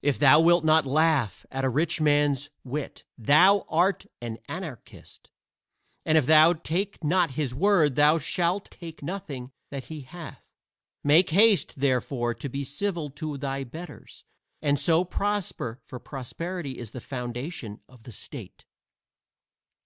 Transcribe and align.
If 0.00 0.18
thou 0.18 0.40
wilt 0.40 0.64
not 0.64 0.86
laugh 0.86 1.44
at 1.50 1.66
a 1.66 1.68
rich 1.68 2.00
man's 2.00 2.48
wit 2.64 3.04
thou 3.18 3.66
art 3.68 4.06
an 4.22 4.38
anarchist, 4.48 5.28
and 6.06 6.16
if 6.16 6.24
thou 6.24 6.54
take 6.54 7.04
not 7.04 7.32
his 7.32 7.54
word 7.54 7.96
thou 7.96 8.16
shalt 8.16 8.70
take 8.70 9.02
nothing 9.02 9.52
that 9.70 9.88
he 9.88 10.00
hath. 10.00 10.42
Make 11.04 11.28
haste, 11.28 11.78
therefore, 11.78 12.32
to 12.32 12.48
be 12.48 12.64
civil 12.64 13.10
to 13.10 13.36
thy 13.36 13.64
betters, 13.64 14.24
and 14.62 14.80
so 14.80 15.04
prosper, 15.04 15.82
for 15.84 15.98
prosperity 15.98 16.78
is 16.78 16.92
the 16.92 16.98
foundation 17.02 17.82
of 17.90 18.04
the 18.04 18.12
state. 18.12 18.64